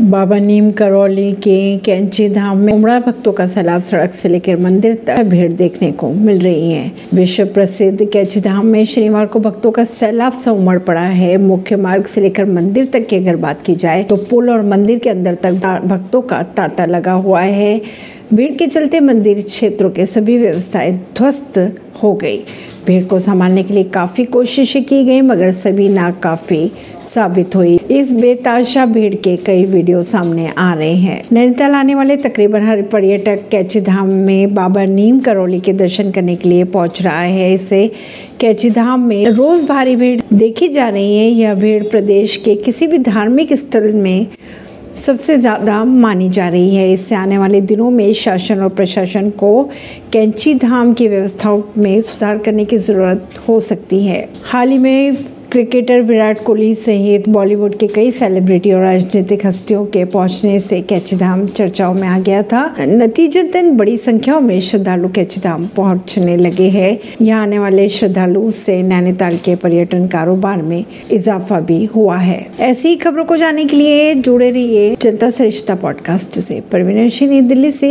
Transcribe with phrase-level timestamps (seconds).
[0.00, 4.94] बाबा नीम करौली के कैंची धाम में उमड़ा भक्तों का सैलाब सड़क से लेकर मंदिर
[5.06, 9.70] तक भीड़ देखने को मिल रही है। विश्व प्रसिद्ध कैंची धाम में शनिवार को भक्तों
[9.70, 13.62] का सैलाब सा उमड़ पड़ा है। मुख्य मार्ग से लेकर मंदिर तक की अगर बात
[13.62, 15.52] की जाए तो पुल और मंदिर के अंदर तक
[15.84, 17.80] भक्तों का तांता लगा हुआ है।
[18.34, 21.58] भीड़ के चलते मंदिर क्षेत्रों के सभी व्यवस्थाएँ ध्वस्त
[22.02, 22.36] हो गई।
[22.86, 26.70] भीड़ को संभालने के लिए काफ़ी कोशिशें की गई, मगर सभी नाकाफी
[27.04, 32.16] साबित हुई। इस बेताशा भीड़ के कई वीडियो सामने आ रहे हैं। नैनीताल आने वाले
[32.16, 37.02] तकरीबन हर पर्यटक कैची धाम में बाबा नीम करौली के दर्शन करने के लिए पहुँच
[37.02, 37.90] रहा है। इसे
[38.40, 42.86] कैची धाम में रोज भारी भीड़ देखी जा रही है। यह भीड़ प्रदेश के किसी
[42.86, 44.26] भी धार्मिक स्थल में
[45.00, 49.62] सबसे ज़्यादा मानी जा रही है। इससे आने वाले दिनों में शासन और प्रशासन को
[50.12, 55.16] कैंची धाम की व्यवस्थाओं में सुधार करने की ज़रूरत हो सकती है। हाल ही में
[55.52, 61.46] क्रिकेटर विराट कोहली सहित बॉलीवुड के कई सेलिब्रिटी और राजनीतिक हस्तियों के पहुँचने से कैचीधाम
[61.46, 67.42] चर्चाओं में आ गया था। नतीजतन बड़ी संख्या में श्रद्धालु कैचीधाम पहुँचने लगे हैं। यहाँ
[67.42, 73.24] आने वाले श्रद्धालु से नैनीताल के पर्यटन कारोबार में इजाफा भी हुआ है। ऐसी खबरों
[73.24, 77.88] को जानने के लिए जुड़े रहिए जनता सरिश्ता पॉडकास्ट से। परवीन सिंह दिल्ली से।